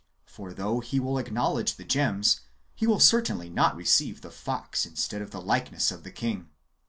[0.25, 2.39] For, thoucrh he will acknowledge the gems,
[2.73, 6.47] he will certainly not receive the fox instead of the likeness of the kinfy.